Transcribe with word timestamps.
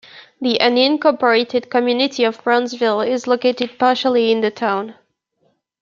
The 0.41 0.57
unincorporated 0.59 1.69
community 1.69 2.23
of 2.23 2.43
Brownville 2.43 3.01
is 3.01 3.27
located 3.27 3.77
partially 3.77 4.31
in 4.31 4.41
the 4.41 4.49
town. 4.49 4.95